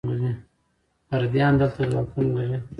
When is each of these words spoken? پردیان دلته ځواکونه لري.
پردیان 1.07 1.53
دلته 1.61 1.81
ځواکونه 1.91 2.31
لري. 2.37 2.57